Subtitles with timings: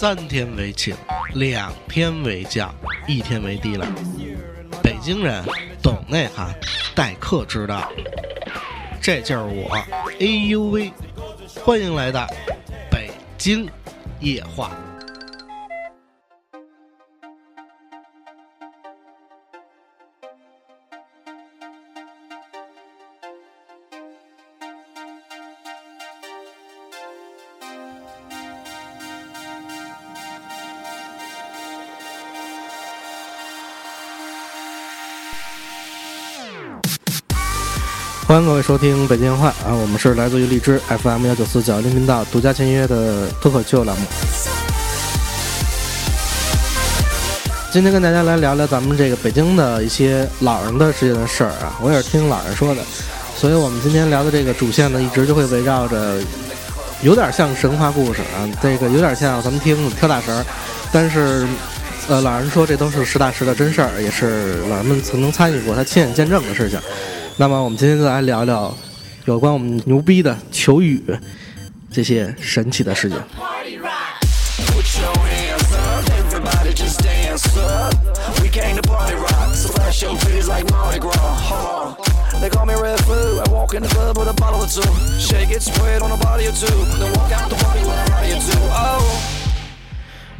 [0.00, 0.94] 三天为请，
[1.34, 2.72] 两天为将，
[3.08, 3.84] 一天为低了。
[4.80, 5.44] 北京人
[5.82, 6.54] 懂内涵，
[6.94, 7.90] 待客之道。
[9.02, 9.74] 这就是我，
[10.20, 10.92] 哎呦喂！
[11.64, 12.28] 欢迎来到
[12.88, 13.68] 北京
[14.20, 14.70] 夜话。
[38.28, 44.02] 欢迎各位收听北京话啊，我们是来自于荔枝 FM 幺九四九零频道独家签约的脱口秀栏目。
[47.72, 52.82] 今天跟大家来聊聊咱们这个北京的一些老人的之间的事儿啊，我也是听老人说的，
[53.34, 56.20] 所以我们今天聊的这个主线呢，一直就会围绕着，
[57.00, 60.44] 有点像神话故事啊，这个有点像咱们听跳大神儿，
[60.92, 61.48] 但是，
[62.08, 66.78] 呃，老人说这都是实打实的真事儿，也是老人们曾经参与过，他亲眼见证的事情。
[67.40, 68.76] 那么我们今天就来聊聊
[69.24, 71.00] 有关我们牛逼的求雨
[71.88, 73.16] 这些神奇的事情。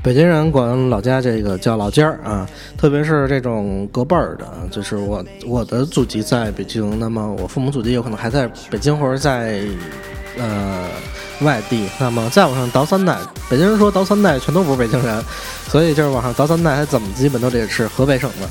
[0.00, 9.60] 北京人管老家这个叫老家儿啊，特别是这种隔辈儿的，就是我我的祖籍在北京，那么我父母祖籍有可能还在北京或者在
[10.38, 10.86] 呃
[11.40, 13.18] 外地，那么再往上倒三代，
[13.50, 15.22] 北京人说倒三代全都不是北京人，
[15.66, 18.48] 所以就是往上倒三代，他怎么基本都得是河北省的，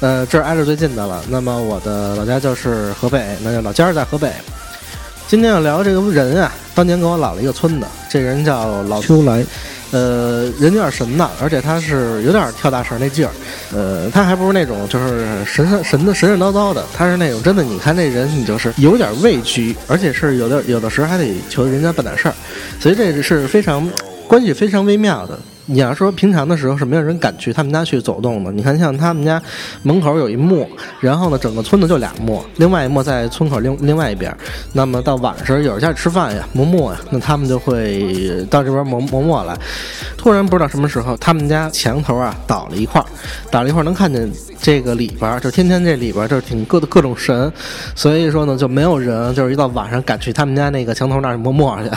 [0.00, 1.20] 呃，这挨着最近的了。
[1.28, 4.32] 那么我的老家就是河北，那就老家在河北。
[5.26, 9.44] 今天要聊这个人啊，当年跟我姥姥一个村的，这人叫老秋来。
[9.90, 13.30] 呃，人有点神呐，而且他是有点跳大神那劲儿。
[13.72, 22.34] 呃，他还不是那种就是神神神的神神叨叨的，他是那种真的，你看那人，你就是有点畏惧，而且是有的有的时候还得求人家办点事儿，
[22.80, 23.88] 所以这是非常
[24.26, 25.38] 关系非常微妙的。
[25.66, 28.52] 你要说平常的时候是没有人敢去他们家去走动的。
[28.52, 29.40] 你看，像他们家
[29.82, 30.66] 门口有一磨，
[31.00, 34.34] 然后呢，整个村子就俩磨，另外一磨在村口另另外一边。
[34.72, 39.56] 那么到晚上有人家里吃饭呀，磨磨呀，那他们就会到这边磨磨磨来。
[40.18, 43.02] 突然不知道什么时候，他们家墙头啊倒了一块，
[43.50, 47.50] 倒了一块能看见这个里边，就天天这里边就挺各的各种神，
[47.94, 51.90] 所以说呢就没有人就是一到晚上敢去他们家那个墙头那儿磨磨去。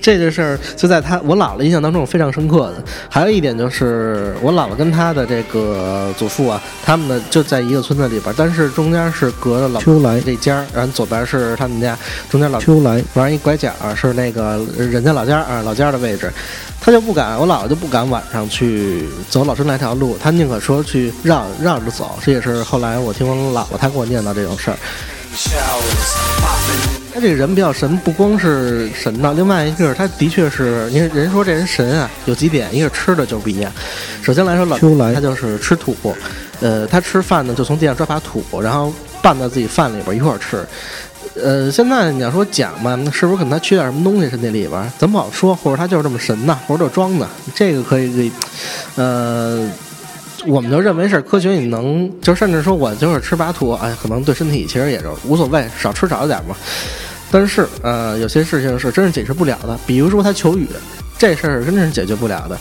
[0.00, 2.82] 这个事儿就在他我姥姥印象当中非常深刻的。
[3.08, 11.96] 还有一点就是我姥姥跟他的这个祖父啊，他们的就在一个村子里边，但是中间是隔着老秋来这家，然后左边是他们家，
[12.30, 16.32] 中间老秋来完一拐角是那个人家老家啊老家的位置，
[16.80, 22.18] 他就不敢，我姥姥就不敢晚上去走老春来这条路，他宁可说去绕绕着走。
[22.24, 24.76] 这也是后来我听我姥姥她给我念叨这种事儿。
[27.18, 33.72] 他这个人比较神，不光是神呢，另外一个他的确是，因为人说这人神啊，有几点，一个吃的就不一样。
[34.22, 35.96] 首先来说，老秋来他就是吃土，
[36.60, 40.64] 呃，他吃饭呢就从地上抓把土，然后拌到自己饭里边一块儿吃。
[41.42, 44.92] 呃，现在你要说讲嘛，那是不是可能他缺点什么东西身体里边？
[44.96, 48.30] 咱不好说，或者他就是这么神呐，或者就装的，这个可以可以，
[48.94, 49.68] 呃。
[50.46, 56.54] 我们就认为是科学，你能就甚至说我就是吃把土，哎，可能对身体其实也就无所谓，少吃少点嘛。
[57.30, 60.66] 但是呃，有些事情是真是解释不了的，比如说他求雨，
[61.18, 62.58] 这事儿真的是解决不了的。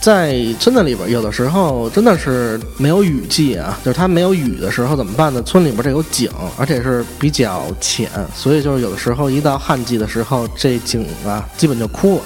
[0.00, 5.40] 在村子里边，有的时候真的是没有雨季啊，就是他没有雨的时候怎么办呢？
[5.42, 12.22] 村里边这有井，而且是比较浅，所以就是有的时候一到旱季的时候，这井啊基本就枯了。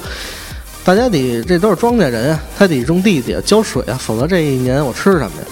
[0.85, 5.47] 大家得，这都是庄稼人啊，他得种地得浇水啊，否则这一年我吃什么呀？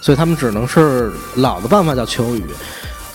[0.00, 2.44] 所以他们只能是老的办法叫求雨。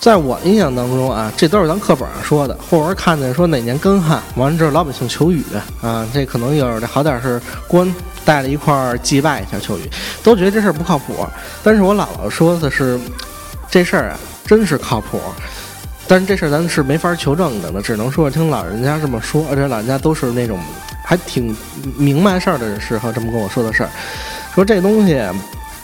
[0.03, 5.41] 在我印象当中啊，这都是咱课本上说的，或者是看见说哪年干旱，完了之后老百姓求雨
[5.81, 7.89] 啊，这可能有这好点是官
[8.25, 9.89] 带了一块儿祭拜一下求雨，
[10.21, 11.25] 都觉得这事儿不靠谱。
[11.63, 12.99] 但是我姥姥说的是，
[13.71, 15.21] 这事儿啊真是靠谱。
[16.05, 20.59] 但是这事儿咱是没法求证的，呢，只能说听老人家这么说，而且老人家都是那种。
[21.05, 21.53] 还挺
[21.97, 23.89] 明白事儿的时候，这么跟我说的事儿，
[24.55, 25.21] 说这东西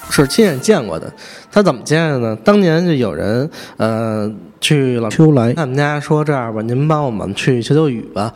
[0.09, 1.11] 是亲眼见过的。
[1.51, 2.37] 他怎么见的呢？
[2.43, 8.33] 当年就有人呃去老秋来他们家说这样吧，您帮我们去求求雨吧。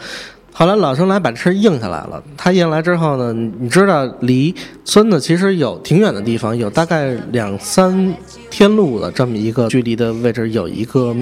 [0.51, 2.21] 后来老秋来把这事应下来了。
[2.37, 4.53] 他应来之后呢，你知道离
[4.85, 8.13] 村子其实有挺远的地方，有大概两三
[8.49, 11.15] 天路的这么一个距离的位置，有一个。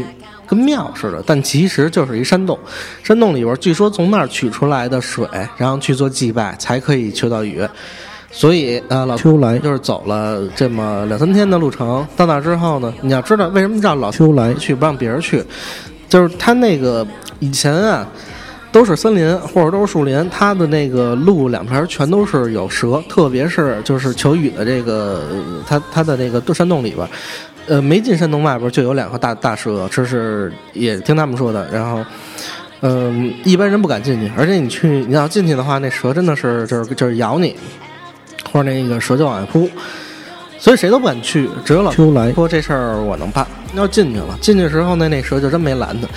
[0.47, 2.59] 跟庙似的，但其实就是一山洞。
[3.03, 5.25] 山洞里边据说从那儿取出来的水，
[5.55, 7.65] 然后去做祭拜，才可以求到雨。
[8.31, 15.43] 所以呃，老秋来就是走了这么两三天的路程，到那之后呢，你要知道为什么让老秋来去不让别人去，
[16.07, 17.05] 就是他那个
[17.39, 18.07] 以前啊。
[18.73, 25.23] 都是森林或者都是树林，它的那个路两边全都是有蛇，特别是就是求雨的这个，
[25.67, 27.05] 它它的那个山洞里边，
[27.67, 31.67] 呃，没进山洞外边就有两个大大蛇，这是也听他们说的。
[31.69, 32.01] 然后，
[32.79, 37.53] 嗯，一般人不敢进去，而且你去你要进去的话，那蛇真的是就是就是咬你，
[38.51, 39.69] 或者那个蛇就往外扑。
[40.59, 43.45] 所以谁都不敢去，只有老秋来说这事儿我能办。
[43.73, 46.07] 要进去了，进去时候呢，那蛇就真没拦他。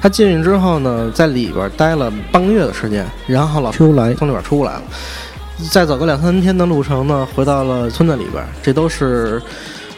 [0.00, 4.82] 他进去之后呢，在里边待了半个月的时间，然后老秋来从里边出来了，
[5.70, 8.44] 再走个两三天的路程呢，回到了村子里边。
[8.60, 9.40] 这都是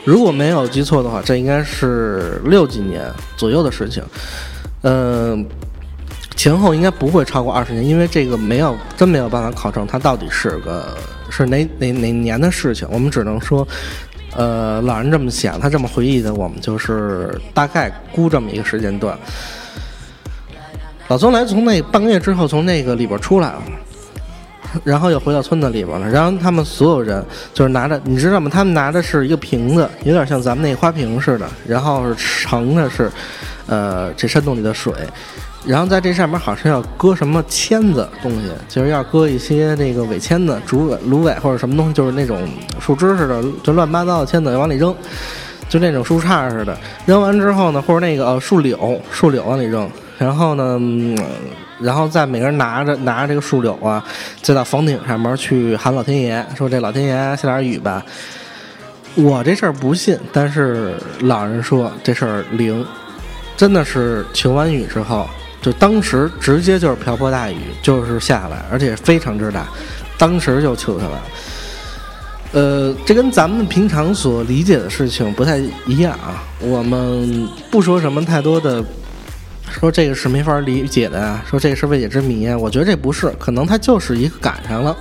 [0.04, 4.02] 如果没有记错的话，这应该是六几年左右的事情。
[4.82, 5.46] 嗯，
[6.36, 10.96] 前后应该不会超过二十年，因为这个没有真没有办法考证它到底是个。
[11.30, 12.86] 是哪哪哪年的事情？
[12.92, 13.66] 我们只能说，
[14.36, 19.18] 呃，老人这么想，他这么回忆的，我们就是大概估这么一个时间段。
[21.08, 23.62] 老宗来从那半个月之后从那个里边出来了，
[24.84, 26.08] 然后又回到村子里边了。
[26.08, 28.48] 然后他们所有人就是拿着，你知道吗？
[28.52, 33.10] 他们拿的是一个瓶子，有点像咱们那花瓶似的，然后盛的是，
[33.66, 34.92] 呃，这山洞里的水。
[35.66, 42.38] 然后在这上面好像要搁什么签子东西，就是要搁一些那个尾签子、竹尾、芦苇或者什么东西，就是那种
[42.78, 44.94] 树枝似的，就乱七八糟的签子往里扔，
[45.68, 46.76] 就那种树杈似的。
[47.06, 50.78] 扔完之后呢，或者那个树柳、树柳往里扔，然后呢，
[51.80, 54.04] 然后再每个人拿着拿着这个树柳啊，
[54.42, 58.04] 再到房顶上面去喊老天爷，说这老天爷下点雨吧。
[59.14, 62.84] 我这事儿不信，但是老人说这事儿灵，
[63.56, 65.26] 真的是求完雨之后。
[65.64, 69.66] 就当时直接就是瓢泼大雨，就是下来，而且非常之大，
[70.18, 71.18] 当时就求下来。
[72.52, 75.56] 呃，这跟咱们平常所理解的事情不太
[75.86, 76.44] 一样啊。
[76.60, 78.84] 我们不说什么太多的，
[79.70, 82.58] 说这个是没法理解的啊，说这个是未解之谜啊。
[82.58, 84.94] 我觉得这不是，可能它就是一个赶上了。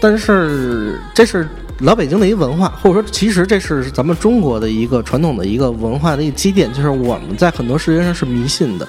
[0.00, 1.46] 但是这是
[1.80, 8.88] 老北京的一个文化，或者说其实这是咱们中国的一个传统的一个文化的一个积淀，就是我们在很多事情上是迷信的。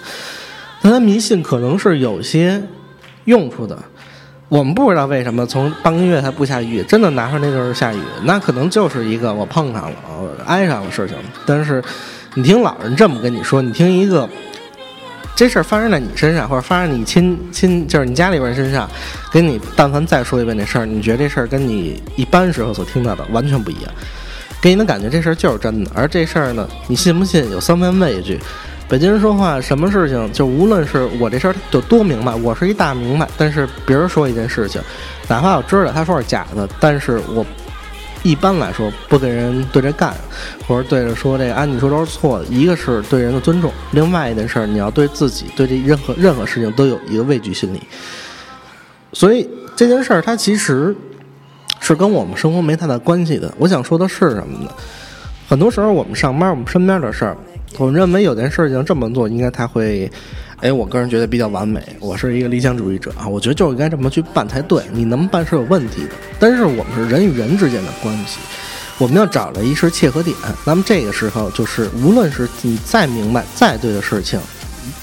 [0.81, 2.61] 但他迷信可能是有些
[3.25, 3.77] 用处的，
[4.47, 11.17] 我们不知道为什么从半个月他不下雨，真的拿出那阵儿下雨，那可能就是一个我碰上了，我挨上了事情。
[11.45, 11.83] 但是
[12.35, 14.29] 你听老人这么跟你说，你听一个
[15.35, 18.89] 这事儿发生在你身上，或者发生你亲亲，就是你家里边身上，
[19.31, 23.91] 跟你但凡再说一遍这事儿，你觉得这事儿跟你一般时候所听到的完全不一样，
[24.61, 25.91] 给你的感觉这事儿就是真的。
[25.93, 28.39] 而这事儿呢，你信不信有三分畏惧。
[28.89, 33.27] 北京人说话，什么事情就无论是我这事儿有多明白，我是一大明白。
[33.37, 34.81] 但是别人说一件事情，
[35.27, 37.45] 哪怕我知道他说是假的，但是我
[38.23, 40.13] 一般来说不跟人对着干，
[40.65, 42.45] 或者对着说这个，按你说都是错的。
[42.45, 47.81] 一个是对人的尊重，另外一件事儿你要对自己对这任何任何事情都有一个畏惧心理。
[49.11, 50.95] 所以这件事儿它其实
[51.81, 53.53] 是跟我们生活没太大关系的。
[53.57, 54.71] 我想说的是什么呢？
[55.49, 57.35] 很多时候我们上班，我们身边的事儿。
[57.75, 60.09] 我们认为有件事情这么做应该他会，
[60.61, 61.79] 哎，我个人觉得比较完美。
[61.99, 64.81] 我是一个理想主义者啊，我觉得就应该这么去办才对。
[64.91, 68.39] 你能办是有问题的，但是我们是人与人之间的关系，
[68.97, 70.35] 我们要找了一是切合点。
[70.65, 74.39] 那么这个时候就是，无论是你再明白再对的事情，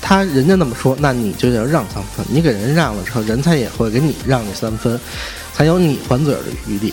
[0.00, 2.26] 他人家那么说，那你就要让三分。
[2.28, 4.98] 你给人让了之后，人才也会给你让这三分，
[5.52, 6.92] 才有你还嘴的余地。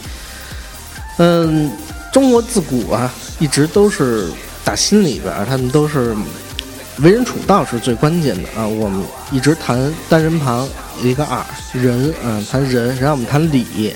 [1.18, 1.72] 嗯，
[2.13, 4.28] 中国自古啊，一直都是。
[4.63, 6.15] 打心里边，他们都是
[7.01, 8.68] 为人处道是最关键的啊！
[8.68, 10.68] 我们一直谈单人旁
[11.01, 13.94] 一个二人，嗯，谈人，然后我们谈礼，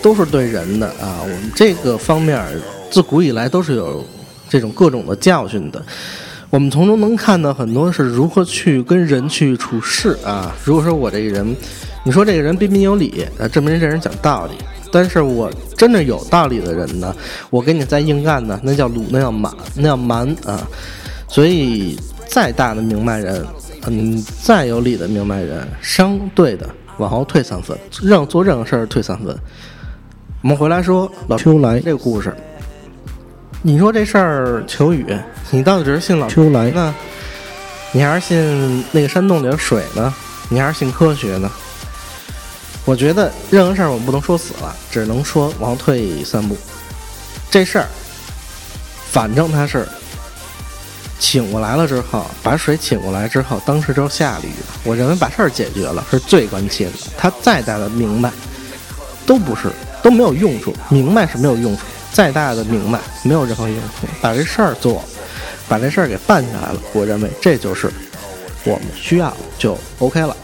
[0.00, 1.20] 都是对人的啊。
[1.22, 2.42] 我们这个方面
[2.90, 4.06] 自古以来都是有
[4.48, 5.84] 这种各种的教训的。
[6.50, 10.54] 我们从中能看到很多是如何去跟人去处事啊。
[10.64, 11.54] 如果说我这个人，
[12.04, 14.54] 你说这个人彬彬有礼，啊，证明这人讲道理。
[14.90, 17.14] 但是我真的有道理的人呢，
[17.50, 20.66] 我跟你再硬干呢，那叫鲁，那叫蛮，那叫蛮啊！
[21.28, 23.44] 所以再大的明白人，
[23.86, 29.36] 嗯，再有理的明白人，相对的往后退三分，任做任何事儿退三分。
[30.42, 32.34] 我们回来说老秋来这个故事，
[33.60, 35.04] 你说这事儿求雨，
[35.50, 36.94] 你到底是信老秋来呢，
[37.92, 40.14] 你还是信那个山洞里的水呢？
[40.48, 41.50] 你还是信科学呢？
[42.88, 46.56] 我觉得任何事儿我们不能说死了，只能说往后退三步。
[47.50, 47.86] 这事儿，
[49.10, 49.86] 反正它是
[51.18, 54.54] 请过来了之后，把水请过来之后，当时就下了雨，
[54.84, 56.98] 我认为把事儿解决了是最关键的。
[57.18, 58.32] 他再大的明白，
[59.26, 59.70] 都不是
[60.02, 64.06] 都没有用处，明白是没有用处，再大的明白没有任何用处。
[64.22, 65.04] 把这事儿做，
[65.68, 67.92] 把这事儿给办下来了，我认为这就是
[68.64, 70.34] 我们需要就 OK 了。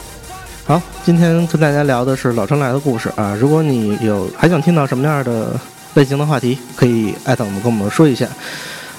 [0.67, 3.37] 好，今天跟大家聊的是老陈来的故事啊。
[3.39, 5.61] 如果你有还想听到什么样的
[5.93, 8.27] 类型的话题，可以艾特我们跟我们说一下。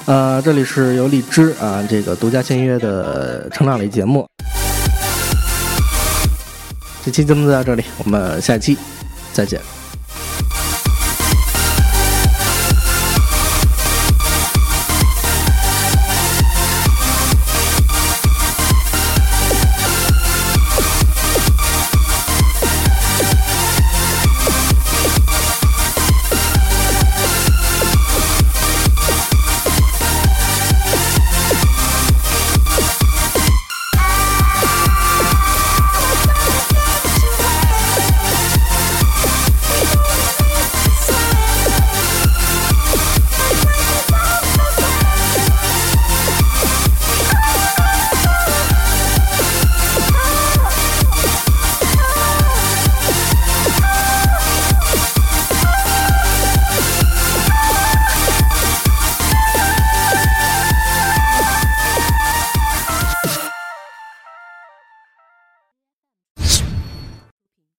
[0.05, 4.27] 呃，这里是由荔枝啊这个独家签约的成长类节目。
[7.03, 8.77] 这期节目就到这里，我们下期
[9.34, 9.60] 再见。